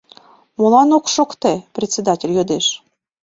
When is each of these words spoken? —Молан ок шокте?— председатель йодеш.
—Молан 0.57 0.89
ок 0.97 1.05
шокте?— 1.15 1.53
председатель 1.75 2.33
йодеш. 2.37 2.65